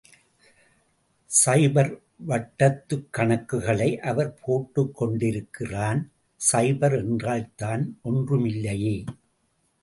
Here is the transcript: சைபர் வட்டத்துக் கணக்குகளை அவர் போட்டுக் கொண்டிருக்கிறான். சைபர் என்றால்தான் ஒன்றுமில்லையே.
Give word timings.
சைபர் 1.45 1.91
வட்டத்துக் 2.27 3.07
கணக்குகளை 3.17 3.97
அவர் 3.97 4.39
போட்டுக் 4.41 4.95
கொண்டிருக்கிறான். 4.95 6.11
சைபர் 6.51 6.97
என்றால்தான் 6.97 7.99
ஒன்றுமில்லையே. 8.03 9.05